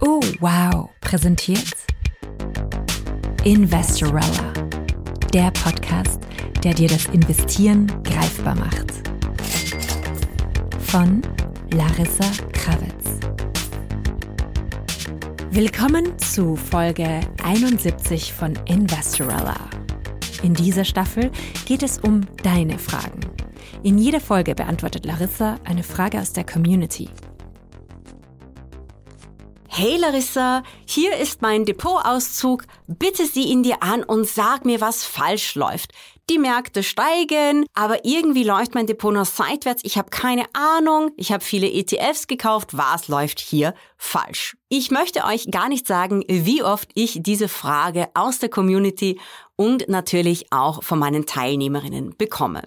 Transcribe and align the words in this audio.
Oh, 0.00 0.20
wow, 0.40 0.90
präsentiert 1.00 1.74
Investorella, 3.44 4.52
der 5.32 5.50
Podcast, 5.50 6.20
der 6.62 6.74
dir 6.74 6.88
das 6.88 7.06
Investieren 7.06 7.86
greifbar 8.02 8.54
macht. 8.54 8.92
Von 10.80 11.22
Larissa 11.72 12.30
Krawitz. 12.52 13.18
Willkommen 15.50 16.18
zu 16.18 16.56
Folge 16.56 17.20
71 17.42 18.32
von 18.32 18.58
Investorella. 18.66 19.68
In 20.42 20.54
dieser 20.54 20.84
Staffel 20.84 21.30
geht 21.66 21.82
es 21.82 21.98
um 21.98 22.22
deine 22.42 22.78
Fragen. 22.78 23.31
In 23.82 23.98
jeder 23.98 24.20
Folge 24.20 24.54
beantwortet 24.54 25.04
Larissa 25.04 25.58
eine 25.64 25.82
Frage 25.82 26.20
aus 26.20 26.32
der 26.32 26.44
Community. 26.44 27.08
Hey 29.68 29.96
Larissa, 29.96 30.62
hier 30.86 31.16
ist 31.16 31.40
mein 31.40 31.64
Depotauszug. 31.64 32.64
Bitte 32.86 33.26
sieh 33.26 33.44
ihn 33.44 33.62
dir 33.62 33.82
an 33.82 34.02
und 34.04 34.28
sag 34.28 34.66
mir, 34.66 34.82
was 34.82 35.02
falsch 35.02 35.54
läuft. 35.54 35.92
Die 36.32 36.38
Märkte 36.38 36.82
steigen, 36.82 37.66
aber 37.74 38.06
irgendwie 38.06 38.42
läuft 38.42 38.74
mein 38.74 38.86
Depot 38.86 39.12
noch 39.12 39.26
seitwärts. 39.26 39.82
Ich 39.84 39.98
habe 39.98 40.08
keine 40.08 40.46
Ahnung. 40.54 41.10
Ich 41.18 41.30
habe 41.30 41.44
viele 41.44 41.70
ETFs 41.70 42.26
gekauft. 42.26 42.70
Was 42.74 43.08
läuft 43.08 43.38
hier 43.38 43.74
falsch? 43.98 44.56
Ich 44.70 44.90
möchte 44.90 45.24
euch 45.24 45.50
gar 45.50 45.68
nicht 45.68 45.86
sagen, 45.86 46.24
wie 46.28 46.62
oft 46.62 46.88
ich 46.94 47.18
diese 47.22 47.48
Frage 47.48 48.08
aus 48.14 48.38
der 48.38 48.48
Community 48.48 49.20
und 49.56 49.90
natürlich 49.90 50.50
auch 50.50 50.82
von 50.82 50.98
meinen 50.98 51.26
Teilnehmerinnen 51.26 52.14
bekomme. 52.16 52.62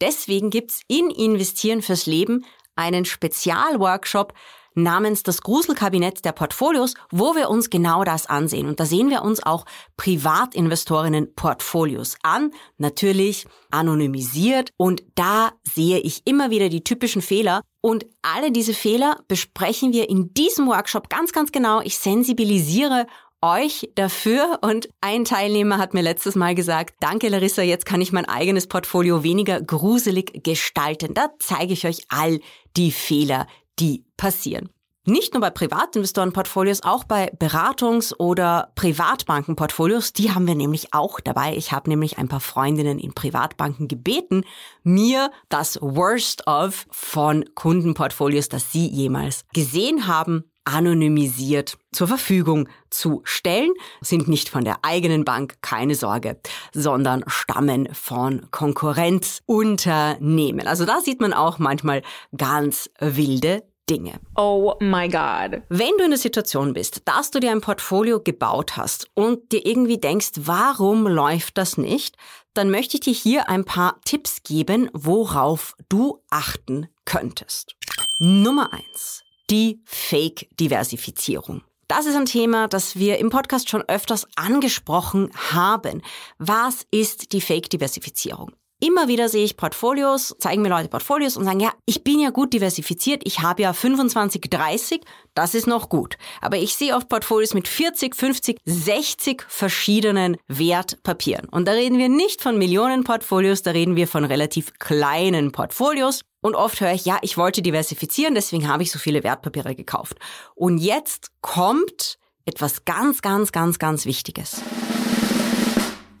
Deswegen 0.00 0.50
gibt's 0.50 0.80
in 0.88 1.08
Investieren 1.08 1.82
fürs 1.82 2.06
Leben 2.06 2.44
einen 2.74 3.04
Spezialworkshop, 3.04 4.34
namens 4.74 5.22
das 5.22 5.42
Gruselkabinett 5.42 6.24
der 6.24 6.32
Portfolios, 6.32 6.94
wo 7.10 7.34
wir 7.34 7.50
uns 7.50 7.70
genau 7.70 8.04
das 8.04 8.26
ansehen. 8.26 8.68
Und 8.68 8.80
da 8.80 8.86
sehen 8.86 9.10
wir 9.10 9.22
uns 9.22 9.42
auch 9.42 9.64
Privatinvestorinnen 9.96 11.34
Portfolios 11.34 12.16
an, 12.22 12.50
natürlich 12.78 13.46
anonymisiert. 13.70 14.70
Und 14.76 15.02
da 15.14 15.52
sehe 15.62 15.98
ich 15.98 16.22
immer 16.26 16.50
wieder 16.50 16.68
die 16.68 16.84
typischen 16.84 17.22
Fehler. 17.22 17.62
Und 17.80 18.06
alle 18.22 18.50
diese 18.50 18.74
Fehler 18.74 19.18
besprechen 19.28 19.92
wir 19.92 20.08
in 20.08 20.32
diesem 20.34 20.66
Workshop 20.66 21.08
ganz, 21.08 21.32
ganz 21.32 21.52
genau. 21.52 21.80
Ich 21.82 21.98
sensibilisiere 21.98 23.06
euch 23.44 23.90
dafür. 23.94 24.58
Und 24.62 24.88
ein 25.00 25.24
Teilnehmer 25.24 25.78
hat 25.78 25.94
mir 25.94 26.02
letztes 26.02 26.34
Mal 26.34 26.54
gesagt, 26.54 26.94
danke 27.00 27.28
Larissa, 27.28 27.62
jetzt 27.62 27.86
kann 27.86 28.00
ich 28.00 28.12
mein 28.12 28.24
eigenes 28.24 28.66
Portfolio 28.66 29.22
weniger 29.22 29.60
gruselig 29.60 30.42
gestalten. 30.42 31.14
Da 31.14 31.28
zeige 31.38 31.74
ich 31.74 31.86
euch 31.86 32.04
all 32.08 32.40
die 32.76 32.90
Fehler, 32.90 33.46
die 33.78 34.04
passieren. 34.16 34.70
Nicht 35.06 35.34
nur 35.34 35.42
bei 35.42 35.50
Privatinvestorenportfolios, 35.50 36.82
auch 36.82 37.04
bei 37.04 37.30
Beratungs- 37.34 38.14
oder 38.16 38.72
Privatbankenportfolios, 38.74 40.14
die 40.14 40.32
haben 40.32 40.46
wir 40.46 40.54
nämlich 40.54 40.94
auch 40.94 41.20
dabei. 41.20 41.54
Ich 41.56 41.72
habe 41.72 41.90
nämlich 41.90 42.16
ein 42.16 42.28
paar 42.28 42.40
Freundinnen 42.40 42.98
in 42.98 43.12
Privatbanken 43.12 43.86
gebeten, 43.86 44.44
mir 44.82 45.30
das 45.50 45.78
Worst 45.82 46.46
of 46.46 46.86
von 46.90 47.44
Kundenportfolios, 47.54 48.48
das 48.48 48.72
sie 48.72 48.88
jemals 48.88 49.44
gesehen 49.52 50.06
haben, 50.06 50.50
anonymisiert 50.64 51.76
zur 51.92 52.08
Verfügung 52.08 52.66
zu 52.88 53.20
stellen, 53.24 53.74
sind 54.00 54.26
nicht 54.26 54.48
von 54.48 54.64
der 54.64 54.78
eigenen 54.80 55.26
Bank, 55.26 55.56
keine 55.60 55.96
Sorge, 55.96 56.40
sondern 56.72 57.24
stammen 57.26 57.90
von 57.92 58.50
Konkurrenzunternehmen. 58.50 60.66
Also 60.66 60.86
da 60.86 61.00
sieht 61.00 61.20
man 61.20 61.34
auch 61.34 61.58
manchmal 61.58 62.00
ganz 62.34 62.88
wilde 62.98 63.64
Dinge. 63.88 64.20
Oh 64.36 64.74
my 64.80 65.08
God. 65.08 65.62
Wenn 65.68 65.96
du 65.98 66.04
in 66.04 66.10
der 66.10 66.18
Situation 66.18 66.72
bist, 66.72 67.02
dass 67.04 67.30
du 67.30 67.40
dir 67.40 67.50
ein 67.50 67.60
Portfolio 67.60 68.20
gebaut 68.20 68.76
hast 68.76 69.08
und 69.14 69.52
dir 69.52 69.66
irgendwie 69.66 69.98
denkst, 69.98 70.30
warum 70.36 71.06
läuft 71.06 71.58
das 71.58 71.76
nicht, 71.76 72.16
dann 72.54 72.70
möchte 72.70 72.96
ich 72.96 73.00
dir 73.00 73.12
hier 73.12 73.48
ein 73.48 73.64
paar 73.64 74.00
Tipps 74.04 74.42
geben, 74.42 74.88
worauf 74.92 75.74
du 75.88 76.22
achten 76.30 76.88
könntest. 77.04 77.74
Nummer 78.18 78.72
eins: 78.72 79.22
Die 79.50 79.82
Fake-Diversifizierung. 79.84 81.62
Das 81.88 82.06
ist 82.06 82.16
ein 82.16 82.26
Thema, 82.26 82.66
das 82.68 82.96
wir 82.96 83.18
im 83.18 83.28
Podcast 83.28 83.68
schon 83.68 83.82
öfters 83.82 84.26
angesprochen 84.36 85.30
haben. 85.52 86.00
Was 86.38 86.86
ist 86.90 87.32
die 87.32 87.42
Fake-Diversifizierung? 87.42 88.52
Immer 88.84 89.08
wieder 89.08 89.30
sehe 89.30 89.46
ich 89.46 89.56
Portfolios, 89.56 90.36
zeigen 90.38 90.60
mir 90.60 90.68
Leute 90.68 90.90
Portfolios 90.90 91.38
und 91.38 91.46
sagen, 91.46 91.60
ja, 91.60 91.72
ich 91.86 92.04
bin 92.04 92.20
ja 92.20 92.28
gut 92.28 92.52
diversifiziert, 92.52 93.22
ich 93.24 93.40
habe 93.40 93.62
ja 93.62 93.72
25, 93.72 94.42
30, 94.42 95.00
das 95.32 95.54
ist 95.54 95.66
noch 95.66 95.88
gut. 95.88 96.18
Aber 96.42 96.58
ich 96.58 96.76
sehe 96.76 96.94
oft 96.94 97.08
Portfolios 97.08 97.54
mit 97.54 97.66
40, 97.66 98.14
50, 98.14 98.58
60 98.66 99.42
verschiedenen 99.48 100.36
Wertpapieren. 100.48 101.48
Und 101.48 101.66
da 101.66 101.72
reden 101.72 101.96
wir 101.96 102.10
nicht 102.10 102.42
von 102.42 102.58
Millionen 102.58 103.04
Portfolios, 103.04 103.62
da 103.62 103.70
reden 103.70 103.96
wir 103.96 104.06
von 104.06 104.26
relativ 104.26 104.78
kleinen 104.78 105.50
Portfolios. 105.50 106.20
Und 106.42 106.54
oft 106.54 106.82
höre 106.82 106.92
ich, 106.92 107.06
ja, 107.06 107.16
ich 107.22 107.38
wollte 107.38 107.62
diversifizieren, 107.62 108.34
deswegen 108.34 108.68
habe 108.68 108.82
ich 108.82 108.92
so 108.92 108.98
viele 108.98 109.24
Wertpapiere 109.24 109.74
gekauft. 109.74 110.18
Und 110.54 110.76
jetzt 110.76 111.30
kommt 111.40 112.18
etwas 112.44 112.84
ganz, 112.84 113.22
ganz, 113.22 113.50
ganz, 113.50 113.78
ganz 113.78 114.04
Wichtiges. 114.04 114.60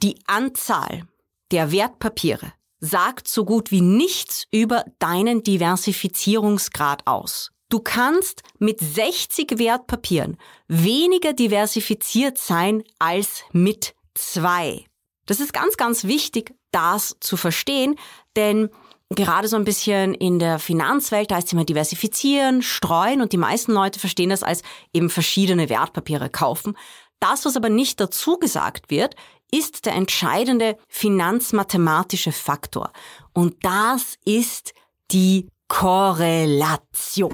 Die 0.02 0.16
Anzahl 0.26 1.02
der 1.50 1.72
Wertpapiere 1.72 2.52
sagt 2.80 3.28
so 3.28 3.44
gut 3.44 3.70
wie 3.70 3.80
nichts 3.80 4.46
über 4.50 4.84
deinen 4.98 5.42
Diversifizierungsgrad 5.42 7.06
aus. 7.06 7.50
Du 7.70 7.80
kannst 7.80 8.42
mit 8.58 8.78
60 8.80 9.58
Wertpapieren 9.58 10.36
weniger 10.68 11.32
diversifiziert 11.32 12.38
sein 12.38 12.84
als 12.98 13.42
mit 13.52 13.94
zwei. 14.14 14.84
Das 15.26 15.40
ist 15.40 15.52
ganz, 15.52 15.76
ganz 15.76 16.04
wichtig, 16.04 16.54
das 16.70 17.16
zu 17.20 17.36
verstehen, 17.36 17.96
denn 18.36 18.68
gerade 19.10 19.48
so 19.48 19.56
ein 19.56 19.64
bisschen 19.64 20.14
in 20.14 20.38
der 20.38 20.58
Finanzwelt, 20.58 21.30
da 21.30 21.38
ist 21.38 21.52
immer 21.52 21.64
diversifizieren, 21.64 22.62
streuen 22.62 23.22
und 23.22 23.32
die 23.32 23.38
meisten 23.38 23.72
Leute 23.72 23.98
verstehen 23.98 24.30
das 24.30 24.42
als 24.42 24.62
eben 24.92 25.10
verschiedene 25.10 25.68
Wertpapiere 25.68 26.28
kaufen. 26.28 26.76
Das, 27.20 27.44
was 27.44 27.56
aber 27.56 27.70
nicht 27.70 28.00
dazu 28.00 28.38
gesagt 28.38 28.90
wird, 28.90 29.14
ist 29.50 29.86
der 29.86 29.94
entscheidende 29.94 30.76
finanzmathematische 30.88 32.32
Faktor. 32.32 32.92
Und 33.32 33.64
das 33.64 34.16
ist 34.24 34.72
die 35.10 35.48
Korrelation. 35.68 37.32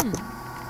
Hm. 0.00 0.12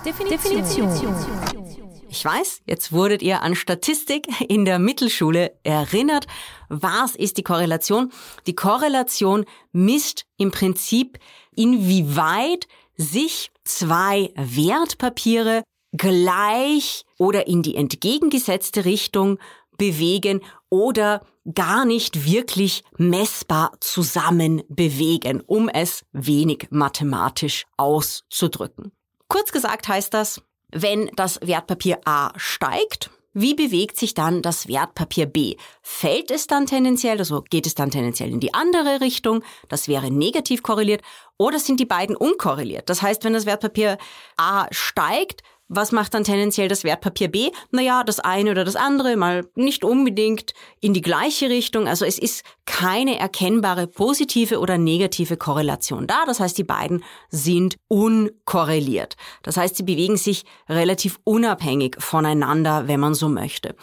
Definition. 0.05 0.63
Definition. 0.63 1.63
Ich 2.09 2.23
weiß, 2.27 2.61
jetzt 2.67 2.93
wurdet 2.93 3.23
ihr 3.23 3.41
an 3.41 3.55
Statistik 3.55 4.29
in 4.47 4.67
der 4.67 4.79
Mittelschule 4.79 5.59
erinnert. 5.63 6.27
Was 6.69 7.17
ist 7.17 7.39
die 7.39 7.43
Korrelation? 7.43 8.13
Die 8.47 8.55
Korrelation 8.55 9.47
misst 9.73 10.27
im 10.37 10.51
Prinzip, 10.51 11.19
inwieweit 11.57 12.69
sich 12.97 13.51
zwei 13.65 14.31
Wertpapiere 14.37 15.63
gleich 15.93 17.05
oder 17.19 17.47
in 17.47 17.63
die 17.63 17.77
entgegengesetzte 17.77 18.85
Richtung 18.85 19.39
bewegen 19.77 20.41
oder 20.69 21.25
gar 21.55 21.85
nicht 21.85 22.25
wirklich 22.25 22.85
messbar 22.97 23.73
zusammen 23.81 24.63
bewegen, 24.69 25.43
um 25.47 25.69
es 25.69 26.05
wenig 26.13 26.69
mathematisch 26.71 27.65
auszudrücken. 27.77 28.93
Kurz 29.29 29.53
gesagt 29.53 29.89
heißt 29.89 30.15
das, 30.15 30.41
wenn 30.71 31.11
das 31.17 31.41
Wertpapier 31.43 32.01
A 32.05 32.33
steigt, 32.37 33.11
wie 33.35 33.55
bewegt 33.55 33.97
sich 33.97 34.13
dann 34.13 34.43
das 34.43 34.69
Wertpapier 34.69 35.25
B? 35.25 35.57
Fällt 35.81 36.31
es 36.31 36.47
dann 36.47 36.67
tendenziell, 36.67 37.19
also 37.19 37.43
geht 37.49 37.67
es 37.67 37.75
dann 37.75 37.91
tendenziell 37.91 38.31
in 38.31 38.41
die 38.41 38.53
andere 38.53 39.01
Richtung, 39.01 39.43
das 39.69 39.89
wäre 39.89 40.11
negativ 40.11 40.63
korreliert, 40.63 41.03
oder 41.39 41.59
sind 41.59 41.81
die 41.81 41.87
beiden 41.87 42.15
unkorreliert? 42.15 42.91
Das 42.91 43.01
heißt, 43.01 43.25
wenn 43.25 43.33
das 43.33 43.47
Wertpapier 43.47 43.97
A 44.37 44.67
steigt, 44.71 45.43
was 45.75 45.91
macht 45.91 46.13
dann 46.15 46.25
tendenziell 46.25 46.69
das 46.69 46.85
Wertpapier 46.85 47.29
B? 47.29 47.51
Naja, 47.71 48.05
das 48.05 48.21
eine 48.21 48.51
oder 48.51 48.65
das 48.65 48.77
andere, 48.77 49.17
mal 49.17 49.47
nicht 49.55 49.85
unbedingt 49.85 50.53
in 50.81 50.93
die 50.93 51.01
gleiche 51.01 51.49
Richtung. 51.49 51.89
Also 51.89 52.05
es 52.05 52.19
ist 52.19 52.45
keine 52.67 53.19
erkennbare 53.19 53.87
positive 53.87 54.61
oder 54.61 54.77
negative 54.77 55.39
Korrelation 55.39 56.07
da. 56.07 56.25
Das 56.27 56.41
heißt, 56.41 56.59
die 56.59 56.65
beiden 56.65 57.03
sind 57.31 57.77
unkorreliert. 57.89 59.17
Das 59.43 59.57
heißt, 59.57 59.77
sie 59.77 59.83
bewegen 59.83 60.19
sich 60.19 60.45
relativ 60.69 61.19
unabhängig 61.25 61.97
voneinander, 61.99 62.87
wenn 62.87 63.01
man 63.01 63.15
so 63.15 63.29
möchte. 63.29 63.75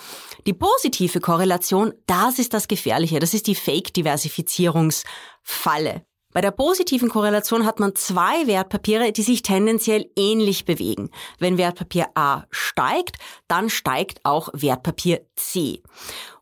Die 0.45 0.53
positive 0.53 1.19
Korrelation, 1.19 1.93
das 2.05 2.37
ist 2.39 2.53
das 2.53 2.67
Gefährliche. 2.67 3.17
Das 3.19 3.33
ist 3.33 3.47
die 3.47 3.55
Fake-Diversifizierungsfalle. 3.55 6.03
Bei 6.31 6.41
der 6.41 6.51
positiven 6.51 7.09
Korrelation 7.09 7.65
hat 7.65 7.79
man 7.79 7.95
zwei 7.95 8.45
Wertpapiere, 8.45 9.11
die 9.11 9.23
sich 9.23 9.41
tendenziell 9.41 10.11
ähnlich 10.15 10.65
bewegen. 10.65 11.09
Wenn 11.39 11.57
Wertpapier 11.57 12.07
A 12.13 12.43
steigt, 12.51 13.17
dann 13.47 13.69
steigt 13.69 14.19
auch 14.23 14.49
Wertpapier 14.53 15.25
C. 15.35 15.81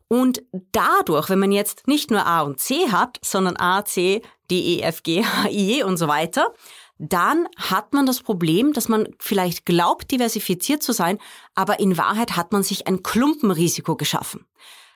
Und 0.06 0.42
dadurch, 0.72 1.30
wenn 1.30 1.38
man 1.38 1.52
jetzt 1.52 1.86
nicht 1.86 2.10
nur 2.10 2.26
A 2.26 2.42
und 2.42 2.60
C 2.60 2.90
hat, 2.90 3.18
sondern 3.22 3.56
A, 3.56 3.84
C, 3.84 4.20
D, 4.50 4.60
E, 4.60 4.80
F, 4.80 5.02
G, 5.02 5.24
H, 5.24 5.48
I, 5.48 5.80
E 5.80 5.82
und 5.84 5.96
so 5.96 6.06
weiter, 6.06 6.52
dann 6.98 7.46
hat 7.56 7.94
man 7.94 8.04
das 8.04 8.20
Problem, 8.20 8.72
dass 8.74 8.88
man 8.88 9.08
vielleicht 9.18 9.64
glaubt, 9.64 10.10
diversifiziert 10.10 10.82
zu 10.82 10.92
sein, 10.92 11.18
aber 11.54 11.80
in 11.80 11.96
Wahrheit 11.96 12.36
hat 12.36 12.52
man 12.52 12.62
sich 12.62 12.86
ein 12.86 13.02
Klumpenrisiko 13.02 13.96
geschaffen. 13.96 14.46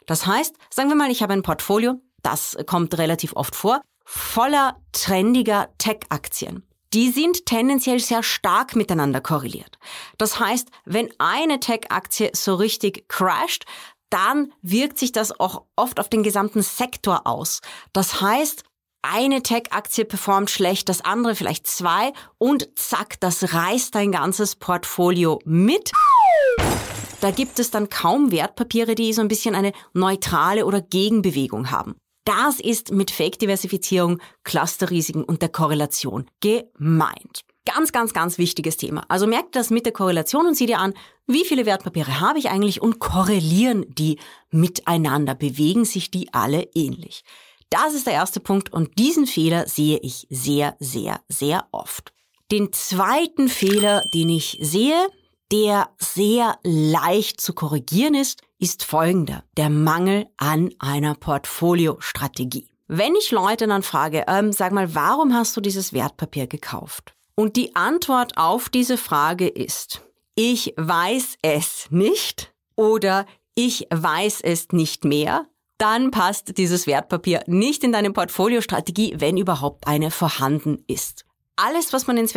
Das 0.06 0.26
heißt, 0.26 0.56
sagen 0.68 0.88
wir 0.88 0.96
mal, 0.96 1.10
ich 1.10 1.22
habe 1.22 1.32
ein 1.32 1.42
Portfolio, 1.42 2.00
das 2.22 2.56
kommt 2.66 2.98
relativ 2.98 3.36
oft 3.36 3.54
vor, 3.54 3.80
voller 4.04 4.76
trendiger 4.92 5.68
Tech-Aktien. 5.78 6.66
Die 6.92 7.10
sind 7.10 7.46
tendenziell 7.46 8.00
sehr 8.00 8.22
stark 8.22 8.76
miteinander 8.76 9.20
korreliert. 9.20 9.78
Das 10.18 10.38
heißt, 10.38 10.68
wenn 10.84 11.08
eine 11.18 11.58
Tech-Aktie 11.58 12.30
so 12.34 12.54
richtig 12.54 13.08
crasht, 13.08 13.64
dann 14.10 14.52
wirkt 14.60 14.98
sich 14.98 15.10
das 15.12 15.38
auch 15.40 15.64
oft 15.74 15.98
auf 15.98 16.10
den 16.10 16.22
gesamten 16.22 16.62
Sektor 16.62 17.26
aus. 17.26 17.60
Das 17.94 18.20
heißt, 18.20 18.64
eine 19.00 19.42
Tech-Aktie 19.42 20.04
performt 20.04 20.50
schlecht, 20.50 20.88
das 20.88 21.00
andere 21.00 21.34
vielleicht 21.34 21.66
zwei 21.66 22.12
und 22.38 22.68
zack, 22.78 23.18
das 23.20 23.54
reißt 23.54 23.94
dein 23.94 24.12
ganzes 24.12 24.54
Portfolio 24.54 25.40
mit. 25.44 25.90
Da 27.20 27.30
gibt 27.30 27.58
es 27.58 27.70
dann 27.70 27.88
kaum 27.88 28.30
Wertpapiere, 28.30 28.94
die 28.94 29.12
so 29.12 29.22
ein 29.22 29.28
bisschen 29.28 29.54
eine 29.54 29.72
neutrale 29.92 30.66
oder 30.66 30.80
Gegenbewegung 30.80 31.70
haben. 31.70 31.96
Das 32.24 32.60
ist 32.60 32.92
mit 32.92 33.10
Fake-Diversifizierung, 33.10 34.20
Clusterrisiken 34.44 35.24
und 35.24 35.42
der 35.42 35.48
Korrelation 35.48 36.30
gemeint. 36.40 37.44
Ganz, 37.64 37.92
ganz, 37.92 38.12
ganz 38.12 38.38
wichtiges 38.38 38.76
Thema. 38.76 39.04
Also 39.08 39.26
merkt 39.26 39.54
das 39.54 39.70
mit 39.70 39.86
der 39.86 39.92
Korrelation 39.92 40.46
und 40.46 40.56
sieh 40.56 40.66
dir 40.66 40.78
an, 40.78 40.94
wie 41.26 41.44
viele 41.44 41.64
Wertpapiere 41.66 42.20
habe 42.20 42.38
ich 42.38 42.50
eigentlich 42.50 42.82
und 42.82 42.98
korrelieren 42.98 43.86
die 43.88 44.18
miteinander? 44.50 45.34
Bewegen 45.34 45.84
sich 45.84 46.10
die 46.10 46.32
alle 46.32 46.68
ähnlich? 46.74 47.24
Das 47.70 47.94
ist 47.94 48.06
der 48.06 48.14
erste 48.14 48.40
Punkt 48.40 48.72
und 48.72 48.98
diesen 48.98 49.26
Fehler 49.26 49.66
sehe 49.68 49.98
ich 50.02 50.26
sehr, 50.28 50.76
sehr, 50.78 51.20
sehr 51.28 51.66
oft. 51.72 52.12
Den 52.50 52.72
zweiten 52.72 53.48
Fehler, 53.48 54.04
den 54.12 54.28
ich 54.28 54.58
sehe, 54.60 55.08
der 55.52 55.90
sehr 55.98 56.58
leicht 56.62 57.40
zu 57.40 57.52
korrigieren 57.52 58.14
ist, 58.14 58.40
ist 58.58 58.84
folgender. 58.84 59.44
Der 59.58 59.68
Mangel 59.68 60.26
an 60.38 60.70
einer 60.78 61.14
Portfoliostrategie. 61.14 62.70
Wenn 62.88 63.14
ich 63.14 63.30
Leute 63.30 63.66
dann 63.66 63.82
frage, 63.82 64.24
ähm, 64.28 64.52
sag 64.52 64.72
mal, 64.72 64.94
warum 64.94 65.34
hast 65.34 65.56
du 65.56 65.60
dieses 65.60 65.92
Wertpapier 65.92 66.46
gekauft? 66.46 67.14
Und 67.34 67.56
die 67.56 67.76
Antwort 67.76 68.38
auf 68.38 68.70
diese 68.70 68.96
Frage 68.96 69.46
ist, 69.46 70.00
ich 70.34 70.72
weiß 70.78 71.36
es 71.42 71.86
nicht 71.90 72.54
oder 72.74 73.26
ich 73.54 73.86
weiß 73.90 74.40
es 74.40 74.68
nicht 74.72 75.04
mehr, 75.04 75.46
dann 75.76 76.10
passt 76.10 76.56
dieses 76.56 76.86
Wertpapier 76.86 77.42
nicht 77.46 77.84
in 77.84 77.92
deine 77.92 78.12
Portfoliostrategie, 78.12 79.16
wenn 79.18 79.36
überhaupt 79.36 79.86
eine 79.86 80.10
vorhanden 80.10 80.82
ist. 80.86 81.26
Alles, 81.56 81.92
was 81.92 82.06
man 82.06 82.16
ins 82.16 82.34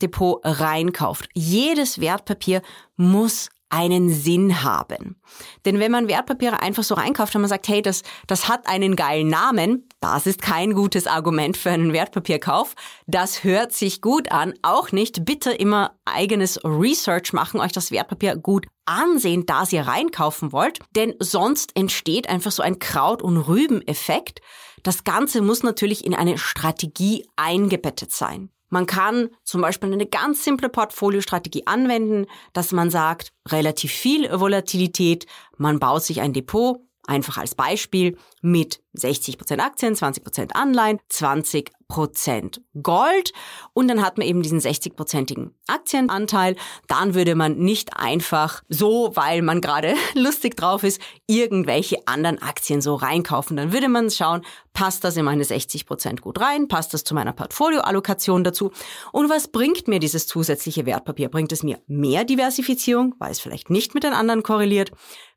Wertpapierdepot 0.00 0.40
reinkauft, 0.44 1.28
jedes 1.34 2.00
Wertpapier 2.00 2.62
muss 2.96 3.48
einen 3.70 4.08
Sinn 4.08 4.62
haben. 4.62 5.20
Denn 5.64 5.80
wenn 5.80 5.90
man 5.90 6.06
Wertpapiere 6.06 6.60
einfach 6.60 6.84
so 6.84 6.94
reinkauft 6.94 7.34
und 7.34 7.40
man 7.40 7.48
sagt, 7.48 7.66
hey, 7.66 7.82
das, 7.82 8.02
das 8.28 8.48
hat 8.48 8.68
einen 8.68 8.94
geilen 8.94 9.26
Namen, 9.26 9.88
das 9.98 10.26
ist 10.26 10.42
kein 10.42 10.74
gutes 10.74 11.08
Argument 11.08 11.56
für 11.56 11.70
einen 11.70 11.92
Wertpapierkauf. 11.92 12.74
Das 13.08 13.42
hört 13.42 13.72
sich 13.72 14.00
gut 14.00 14.30
an. 14.30 14.54
Auch 14.62 14.92
nicht. 14.92 15.24
Bitte 15.24 15.50
immer 15.50 15.98
eigenes 16.04 16.62
Research 16.62 17.32
machen, 17.32 17.58
euch 17.58 17.72
das 17.72 17.90
Wertpapier 17.90 18.36
gut 18.36 18.66
ansehen, 18.84 19.44
da 19.44 19.64
ihr 19.68 19.88
reinkaufen 19.88 20.52
wollt. 20.52 20.78
Denn 20.94 21.14
sonst 21.18 21.76
entsteht 21.76 22.28
einfach 22.28 22.52
so 22.52 22.62
ein 22.62 22.78
Kraut- 22.78 23.22
und 23.22 23.38
Rüben-Effekt. 23.38 24.40
Das 24.84 25.02
Ganze 25.02 25.40
muss 25.40 25.64
natürlich 25.64 26.04
in 26.04 26.14
eine 26.14 26.38
Strategie 26.38 27.26
eingebettet 27.34 28.12
sein. 28.12 28.50
Man 28.68 28.86
kann 28.86 29.30
zum 29.44 29.60
Beispiel 29.60 29.92
eine 29.92 30.06
ganz 30.06 30.44
simple 30.44 30.68
Portfoliostrategie 30.68 31.66
anwenden, 31.66 32.26
dass 32.52 32.72
man 32.72 32.90
sagt, 32.90 33.32
relativ 33.48 33.92
viel 33.92 34.28
Volatilität, 34.32 35.26
man 35.56 35.78
baut 35.78 36.02
sich 36.02 36.20
ein 36.20 36.32
Depot, 36.32 36.80
einfach 37.06 37.38
als 37.38 37.54
Beispiel, 37.54 38.16
mit 38.42 38.80
60% 38.96 39.60
Aktien, 39.60 39.94
20% 39.94 40.52
Anleihen, 40.52 40.98
20 41.08 41.70
Prozent 41.94 42.60
Gold 42.82 43.32
und 43.72 43.86
dann 43.86 44.02
hat 44.02 44.18
man 44.18 44.26
eben 44.26 44.42
diesen 44.42 44.58
60-prozentigen 44.58 45.50
Aktienanteil. 45.68 46.56
Dann 46.88 47.14
würde 47.14 47.36
man 47.36 47.56
nicht 47.58 47.96
einfach 47.96 48.64
so, 48.68 49.12
weil 49.14 49.42
man 49.42 49.60
gerade 49.60 49.94
lustig 50.14 50.56
drauf 50.56 50.82
ist, 50.82 51.00
irgendwelche 51.28 51.98
anderen 52.08 52.42
Aktien 52.42 52.80
so 52.80 52.96
reinkaufen. 52.96 53.56
Dann 53.56 53.72
würde 53.72 53.88
man 53.88 54.10
schauen, 54.10 54.42
passt 54.72 55.04
das 55.04 55.16
in 55.16 55.24
meine 55.24 55.44
60 55.44 55.86
Prozent 55.86 56.20
gut 56.20 56.40
rein? 56.40 56.66
Passt 56.66 56.92
das 56.92 57.04
zu 57.04 57.14
meiner 57.14 57.32
Portfolioallokation 57.32 58.42
dazu? 58.42 58.72
Und 59.12 59.30
was 59.30 59.46
bringt 59.46 59.86
mir 59.86 60.00
dieses 60.00 60.26
zusätzliche 60.26 60.86
Wertpapier? 60.86 61.28
Bringt 61.28 61.52
es 61.52 61.62
mir 61.62 61.78
mehr 61.86 62.24
Diversifizierung, 62.24 63.14
weil 63.20 63.30
es 63.30 63.38
vielleicht 63.38 63.70
nicht 63.70 63.94
mit 63.94 64.02
den 64.02 64.14
anderen 64.14 64.42
korreliert? 64.42 64.90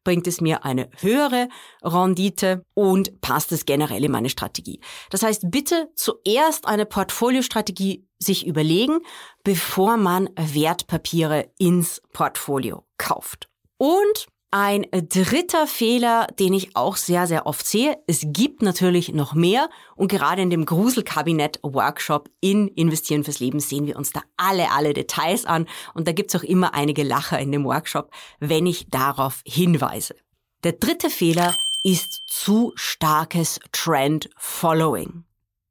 Bringt 0.04 0.26
es 0.26 0.40
mir 0.40 0.64
eine 0.64 0.90
höhere 1.00 1.50
Rendite 1.84 2.64
und 2.74 3.20
passt 3.20 3.52
es 3.52 3.66
generell 3.66 4.06
in 4.06 4.12
meine 4.12 4.30
Strategie? 4.30 4.80
Das 5.10 5.22
heißt, 5.22 5.52
bitte 5.52 5.90
zuerst 5.96 6.47
zuerst 6.48 6.68
eine 6.68 6.86
Portfoliostrategie 6.86 8.08
sich 8.20 8.48
überlegen, 8.48 9.00
bevor 9.44 9.98
man 9.98 10.30
Wertpapiere 10.38 11.52
ins 11.58 12.02
Portfolio 12.14 12.86
kauft. 12.98 13.50
Und 13.78 14.28
ein 14.50 14.86
dritter 14.92 15.68
Fehler, 15.68 16.28
den 16.40 16.54
ich 16.54 16.74
auch 16.78 16.96
sehr, 16.96 17.28
sehr 17.28 17.48
oft 17.48 17.68
sehe, 17.68 17.98
es 18.08 18.22
gibt 18.28 18.62
natürlich 18.62 19.10
noch 19.10 19.34
mehr 19.34 19.70
und 19.98 20.10
gerade 20.10 20.42
in 20.42 20.50
dem 20.50 20.66
Gruselkabinett-Workshop 20.66 22.30
in 22.40 22.70
Investieren 22.70 23.26
fürs 23.26 23.42
Leben 23.42 23.60
sehen 23.60 23.86
wir 23.86 23.98
uns 23.98 24.14
da 24.14 24.22
alle, 24.38 24.72
alle 24.72 24.94
Details 24.94 25.44
an 25.44 25.68
und 25.94 26.08
da 26.08 26.14
gibt's 26.14 26.36
auch 26.36 26.44
immer 26.44 26.74
einige 26.74 27.04
Lacher 27.04 27.40
in 27.40 27.52
dem 27.52 27.66
Workshop, 27.66 28.10
wenn 28.40 28.66
ich 28.66 28.88
darauf 28.90 29.42
hinweise. 29.46 30.16
Der 30.64 30.72
dritte 30.72 31.10
Fehler 31.10 31.54
ist 31.84 32.24
zu 32.28 32.72
starkes 32.76 33.60
Trend-Following. 33.74 35.27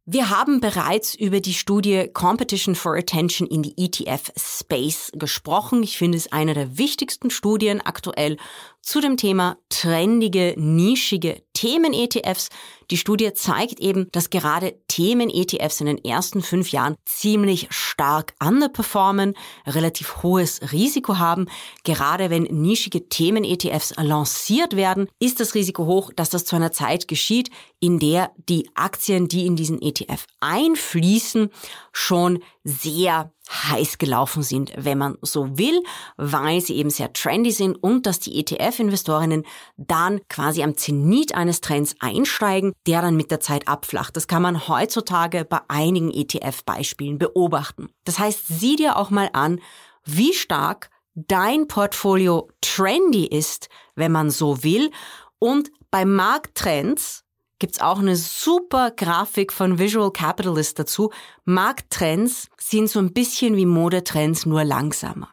Wir 0.09 0.31
haben 0.31 0.61
bereits 0.61 1.17
über 1.17 1.41
die 1.41 1.53
Studie 1.53 2.09
Competition 2.13 2.77
for 2.77 2.97
Attention 2.97 3.49
in 3.49 3.65
the 3.65 3.75
ETF 3.77 4.31
Space 4.37 5.11
gesprochen. 5.17 5.83
Ich 5.83 5.99
finde 5.99 6.17
es 6.17 6.31
eine 6.31 6.55
der 6.55 6.79
wichtigsten 6.79 7.29
Studien 7.29 7.81
aktuell 7.81 8.37
zu 8.83 9.01
dem 9.01 9.17
Thema 9.17 9.59
trendige, 9.69 10.55
nischige 10.57 11.43
Themen-ETFs. 11.55 12.51
Die 12.91 12.97
Studie 12.97 13.33
zeigt 13.35 13.81
eben, 13.81 14.09
dass 14.13 14.31
gerade 14.31 14.77
Themen-ETFs 14.89 15.81
in 15.81 15.87
den 15.87 16.05
ersten 16.05 16.43
fünf 16.43 16.71
Jahren 16.71 16.95
ziemlich 17.05 17.67
stark 17.71 18.35
underperformen, 18.41 19.35
relativ 19.67 20.23
hohes 20.23 20.61
Risiko 20.73 21.19
haben. 21.19 21.47
Gerade 21.85 22.31
wenn 22.31 22.45
nischige 22.45 23.09
Themen-ETFs 23.09 23.95
lanciert 23.97 24.77
werden, 24.77 25.09
ist 25.19 25.41
das 25.41 25.55
Risiko 25.55 25.87
hoch, 25.87 26.13
dass 26.15 26.31
das 26.31 26.45
zu 26.45 26.55
einer 26.55 26.73
Zeit 26.73 27.09
geschieht, 27.09 27.51
in 27.81 27.99
der 27.99 28.31
die 28.49 28.71
Aktien, 28.75 29.29
die 29.29 29.47
in 29.47 29.57
diesen 29.57 29.83
ETF 29.83 30.27
einfließen, 30.41 31.51
schon 31.93 32.43
sehr 32.63 33.33
heiß 33.49 33.99
gelaufen 33.99 34.43
sind, 34.43 34.73
wenn 34.77 34.99
man 34.99 35.19
so 35.23 35.59
will, 35.59 35.83
weil 36.17 36.61
sie 36.61 36.77
eben 36.77 36.91
sehr 36.91 37.13
trendy 37.13 37.53
sind 37.53 37.77
und 37.77 38.07
dass 38.07 38.19
die 38.19 38.39
ETF-Investorinnen 38.41 39.45
dann 39.77 40.21
quasi 40.29 40.63
am 40.63 40.77
Zenit 40.77 41.35
eines 41.35 41.61
Trends 41.61 41.95
einsteigen, 42.01 42.73
der 42.87 43.03
dann 43.03 43.17
mit 43.17 43.31
der 43.31 43.41
Zeit 43.41 43.69
abflacht. 43.69 44.17
Das 44.17 44.29
kann 44.29 44.43
man 44.43 44.69
heutzutage 44.69 45.45
bei 45.45 45.61
einigen 45.69 46.11
ETF-Beispielen 46.11 47.19
beobachten. 47.19 47.89
Das 48.05 48.19
heißt, 48.19 48.47
sieh 48.47 48.77
dir 48.77 48.97
auch 48.97 49.11
mal 49.11 49.31
an, 49.33 49.61
wie 50.05 50.33
stark 50.33 50.91
dein 51.15 51.67
Portfolio 51.67 52.49
trendy 52.61 53.27
ist, 53.27 53.69
wenn 53.95 54.13
man 54.13 54.31
so 54.31 54.63
will. 54.63 54.91
Und 55.39 55.71
bei 55.91 56.05
Markttrends 56.05 57.25
gibt's 57.59 57.81
auch 57.81 57.99
eine 57.99 58.17
super 58.17 58.91
Grafik 58.91 59.53
von 59.53 59.79
Visual 59.79 60.11
Capitalist 60.11 60.79
dazu. 60.79 61.11
Markttrends 61.45 62.49
sind 62.59 62.91
so 62.91 62.99
ein 62.99 63.13
bisschen 63.13 63.57
wie 63.57 63.67
Modetrends, 63.67 64.47
nur 64.47 64.65
langsamer. 64.65 65.31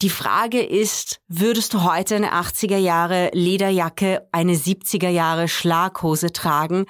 Die 0.00 0.10
Frage 0.10 0.62
ist, 0.62 1.20
würdest 1.26 1.74
du 1.74 1.82
heute 1.82 2.14
eine 2.14 2.32
80er 2.32 2.76
Jahre 2.76 3.30
Lederjacke, 3.32 4.28
eine 4.30 4.54
70er 4.54 5.08
Jahre 5.08 5.48
Schlaghose 5.48 6.32
tragen, 6.32 6.86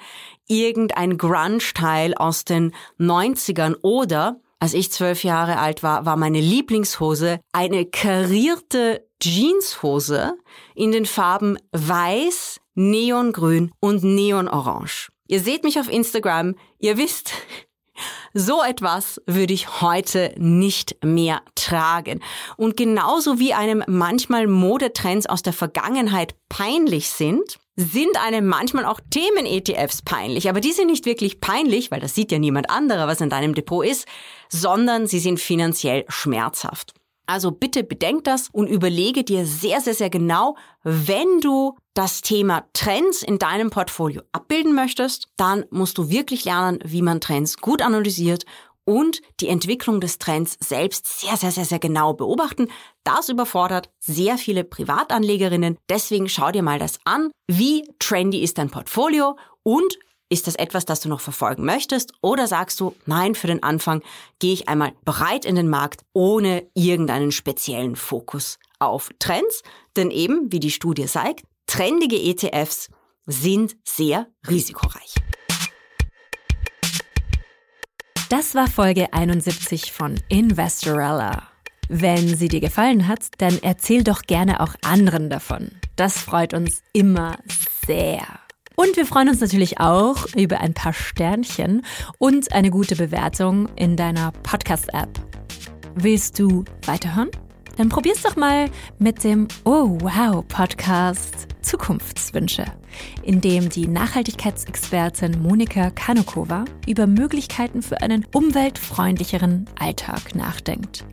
irgendein 0.47 1.17
Grunge-Teil 1.17 2.13
aus 2.13 2.45
den 2.45 2.71
90ern 2.99 3.77
oder, 3.81 4.39
als 4.59 4.75
ich 4.75 4.91
zwölf 4.91 5.23
Jahre 5.23 5.57
alt 5.57 5.81
war, 5.81 6.05
war 6.05 6.17
meine 6.17 6.39
Lieblingshose 6.39 7.39
eine 7.51 7.87
karierte 7.87 9.07
Jeanshose 9.19 10.35
in 10.75 10.91
den 10.91 11.07
Farben 11.07 11.57
weiß, 11.71 12.59
neongrün 12.75 13.71
und 13.79 14.03
neonorange. 14.03 15.09
Ihr 15.27 15.39
seht 15.39 15.63
mich 15.63 15.79
auf 15.79 15.91
Instagram, 15.91 16.55
ihr 16.77 16.97
wisst, 16.97 17.33
so 18.33 18.63
etwas 18.63 19.21
würde 19.25 19.53
ich 19.53 19.81
heute 19.81 20.33
nicht 20.37 20.97
mehr 21.03 21.41
tragen. 21.55 22.21
Und 22.57 22.77
genauso 22.77 23.39
wie 23.39 23.53
einem 23.53 23.83
manchmal 23.87 24.47
Modetrends 24.47 25.27
aus 25.27 25.41
der 25.41 25.53
Vergangenheit 25.53 26.35
peinlich 26.49 27.09
sind, 27.09 27.59
sind 27.75 28.21
einem 28.21 28.45
manchmal 28.45 28.85
auch 28.85 28.99
Themen-ETFs 29.09 30.01
peinlich. 30.01 30.49
Aber 30.49 30.59
die 30.59 30.73
sind 30.73 30.87
nicht 30.87 31.05
wirklich 31.05 31.39
peinlich, 31.39 31.91
weil 31.91 32.01
das 32.01 32.13
sieht 32.13 32.31
ja 32.31 32.37
niemand 32.37 32.69
anderer, 32.69 33.07
was 33.07 33.21
in 33.21 33.29
deinem 33.29 33.55
Depot 33.55 33.85
ist, 33.85 34.05
sondern 34.49 35.07
sie 35.07 35.19
sind 35.19 35.39
finanziell 35.39 36.03
schmerzhaft. 36.09 36.93
Also 37.29 37.51
bitte 37.51 37.83
bedenk 37.83 38.23
das 38.23 38.49
und 38.51 38.65
überlege 38.65 39.23
dir 39.23 39.45
sehr, 39.45 39.81
sehr, 39.81 39.93
sehr 39.93 40.09
genau, 40.09 40.57
wenn 40.81 41.41
du 41.41 41.77
das 41.93 42.21
Thema 42.21 42.65
Trends 42.73 43.21
in 43.21 43.37
deinem 43.37 43.69
Portfolio 43.69 44.23
abbilden 44.31 44.73
möchtest, 44.73 45.27
dann 45.37 45.63
musst 45.69 45.99
du 45.99 46.09
wirklich 46.09 46.43
lernen, 46.45 46.79
wie 46.83 47.03
man 47.03 47.21
Trends 47.21 47.57
gut 47.57 47.83
analysiert 47.83 48.45
und 48.83 49.21
die 49.41 49.47
Entwicklung 49.47 50.01
des 50.01 50.17
Trends 50.17 50.57
selbst 50.59 51.19
sehr, 51.19 51.37
sehr, 51.37 51.51
sehr, 51.51 51.65
sehr 51.65 51.77
genau 51.77 52.13
beobachten. 52.15 52.67
Das 53.03 53.29
überfordert 53.29 53.91
sehr 53.99 54.39
viele 54.39 54.63
Privatanlegerinnen. 54.63 55.77
Deswegen 55.87 56.29
schau 56.29 56.51
dir 56.51 56.63
mal 56.63 56.79
das 56.79 56.99
an. 57.05 57.29
Wie 57.47 57.83
trendy 57.99 58.41
ist 58.41 58.57
dein 58.57 58.71
Portfolio 58.71 59.37
und 59.61 59.99
ist 60.29 60.47
das 60.47 60.55
etwas, 60.55 60.85
das 60.85 61.01
du 61.01 61.09
noch 61.09 61.21
verfolgen 61.21 61.65
möchtest? 61.65 62.13
Oder 62.21 62.47
sagst 62.47 62.79
du, 62.79 62.95
nein, 63.05 63.35
für 63.35 63.47
den 63.47 63.63
Anfang 63.63 64.01
gehe 64.37 64.53
ich 64.53 64.69
einmal 64.69 64.93
breit 65.03 65.43
in 65.43 65.55
den 65.55 65.69
Markt, 65.69 66.03
ohne 66.13 66.67
irgendeinen 66.75 67.31
speziellen 67.31 67.95
Fokus 67.95 68.59
auf 68.77 69.09
Trends? 69.19 69.63
Denn 69.95 70.11
eben, 70.11 70.51
wie 70.51 70.59
die 70.59 70.71
Studie 70.71 71.07
zeigt, 71.07 71.45
trendige 71.65 72.15
ETFs 72.15 72.89
sind 73.25 73.75
sehr 73.83 74.27
risikoreich. 74.47 75.15
Das 78.29 78.53
war 78.53 78.67
Folge 78.67 79.11
71 79.11 79.91
von 79.91 80.19
Investorella. 80.29 81.47
Wenn 81.87 82.37
sie 82.37 82.47
dir 82.47 82.59
gefallen 82.59 83.07
hat, 83.07 83.25
dann 83.39 83.57
erzähl 83.63 84.03
doch 84.03 84.21
gerne 84.21 84.59
auch 84.59 84.75
anderen 84.83 85.31
davon. 85.31 85.71
Das 85.95 86.19
freut 86.19 86.53
uns 86.53 86.83
immer 86.93 87.39
sehr. 87.87 88.39
Und 88.79 88.95
wir 88.95 89.05
freuen 89.05 89.27
uns 89.27 89.41
natürlich 89.41 89.81
auch 89.81 90.25
über 90.37 90.61
ein 90.61 90.73
paar 90.73 90.93
Sternchen 90.93 91.81
und 92.17 92.53
eine 92.53 92.69
gute 92.69 92.95
Bewertung 92.95 93.67
in 93.75 93.97
deiner 93.97 94.31
Podcast-App. 94.31 95.09
Willst 95.95 96.39
du 96.39 96.63
weiterhören? 96.85 97.27
Dann 97.75 97.89
probier's 97.89 98.21
doch 98.21 98.37
mal 98.37 98.69
mit 98.97 99.25
dem 99.25 99.49
Oh 99.65 99.97
Wow 99.99 100.47
Podcast 100.47 101.49
Zukunftswünsche, 101.61 102.63
in 103.21 103.41
dem 103.41 103.67
die 103.67 103.85
Nachhaltigkeitsexpertin 103.85 105.41
Monika 105.41 105.89
Kanukova 105.89 106.63
über 106.87 107.05
Möglichkeiten 107.05 107.81
für 107.81 108.01
einen 108.01 108.25
umweltfreundlicheren 108.33 109.65
Alltag 109.77 110.35
nachdenkt. 110.35 111.03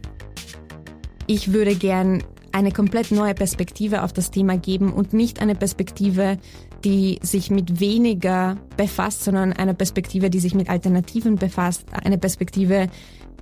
Ich 1.26 1.52
würde 1.52 1.74
gern 1.74 2.22
eine 2.56 2.72
komplett 2.72 3.10
neue 3.10 3.34
Perspektive 3.34 4.02
auf 4.02 4.14
das 4.14 4.30
Thema 4.30 4.56
geben 4.56 4.92
und 4.92 5.12
nicht 5.12 5.42
eine 5.42 5.54
Perspektive, 5.54 6.38
die 6.84 7.18
sich 7.22 7.50
mit 7.50 7.80
weniger 7.80 8.56
befasst, 8.76 9.24
sondern 9.24 9.52
eine 9.52 9.74
Perspektive, 9.74 10.30
die 10.30 10.40
sich 10.40 10.54
mit 10.54 10.68
Alternativen 10.68 11.36
befasst, 11.36 11.86
eine 12.04 12.18
Perspektive, 12.18 12.88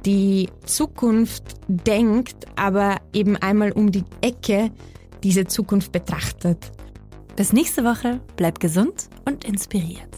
die 0.04 0.48
Zukunft 0.64 1.44
denkt, 1.66 2.46
aber 2.56 2.96
eben 3.12 3.36
einmal 3.36 3.72
um 3.72 3.90
die 3.90 4.04
Ecke 4.20 4.70
diese 5.22 5.46
Zukunft 5.46 5.92
betrachtet. 5.92 6.72
Bis 7.36 7.52
nächste 7.52 7.84
Woche, 7.84 8.20
bleib 8.36 8.60
gesund 8.60 9.08
und 9.24 9.44
inspiriert. 9.44 10.08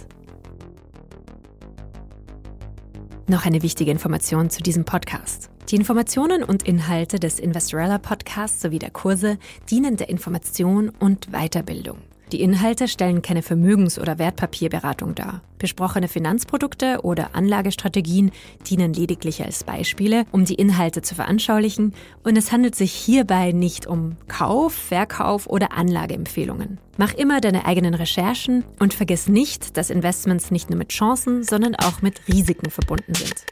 Noch 3.29 3.45
eine 3.45 3.63
wichtige 3.63 3.91
Information 3.91 4.51
zu 4.51 4.63
diesem 4.63 4.85
Podcast. 4.85 5.51
Die 5.71 5.77
Informationen 5.77 6.45
und 6.45 6.63
Inhalte 6.63 7.19
des 7.19 7.41
Investorella 7.41 7.99
Podcasts 7.99 8.63
sowie 8.63 8.79
der 8.79 8.91
Kurse 8.91 9.39
dienen 9.69 9.97
der 9.97 10.09
Information 10.09 10.91
und 10.91 11.33
Weiterbildung. 11.33 11.99
Die 12.33 12.41
Inhalte 12.41 12.89
stellen 12.89 13.23
keine 13.23 13.43
Vermögens- 13.43 14.01
oder 14.01 14.19
Wertpapierberatung 14.19 15.15
dar. 15.15 15.43
Besprochene 15.59 16.09
Finanzprodukte 16.09 17.01
oder 17.03 17.37
Anlagestrategien 17.37 18.33
dienen 18.69 18.93
lediglich 18.93 19.45
als 19.45 19.63
Beispiele, 19.63 20.25
um 20.33 20.45
die 20.45 20.57
Inhalte 20.57 21.03
zu 21.03 21.15
veranschaulichen, 21.15 21.95
und 22.25 22.37
es 22.37 22.51
handelt 22.51 22.75
sich 22.75 22.93
hierbei 22.93 23.53
nicht 23.53 23.87
um 23.87 24.17
Kauf, 24.27 24.75
Verkauf 24.75 25.47
oder 25.47 25.73
Anlageempfehlungen. 25.73 26.79
Mach 26.97 27.15
immer 27.15 27.41
deine 27.41 27.65
eigenen 27.65 27.95
Recherchen 27.95 28.65
und 28.81 28.93
vergiss 28.93 29.29
nicht, 29.29 29.77
dass 29.77 29.91
Investments 29.91 30.51
nicht 30.51 30.69
nur 30.69 30.79
mit 30.79 30.89
Chancen, 30.89 31.45
sondern 31.45 31.77
auch 31.77 32.03
mit 32.03 32.27
Risiken 32.27 32.71
verbunden 32.71 33.15
sind. 33.15 33.45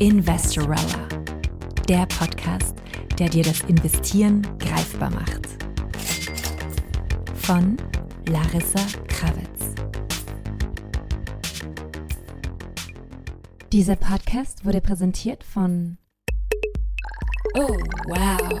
Investorella, 0.00 1.08
der 1.88 2.06
Podcast 2.06 2.74
der 3.18 3.28
dir 3.28 3.42
das 3.42 3.60
Investieren 3.62 4.46
greifbar 4.58 5.10
macht. 5.10 5.46
Von 7.34 7.76
Larissa 8.28 8.80
Krawitz. 9.08 9.74
Dieser 13.72 13.96
Podcast 13.96 14.64
wurde 14.64 14.80
präsentiert 14.80 15.42
von 15.42 15.98
Oh, 17.54 17.76
wow. 18.06 18.60